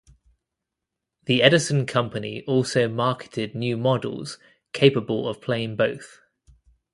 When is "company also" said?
1.85-2.87